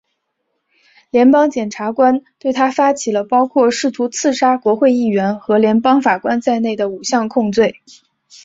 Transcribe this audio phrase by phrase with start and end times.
[1.11, 7.75] 联邦检察官对他发起了包括试图刺杀国会议员和联邦法官在内的五项控罪。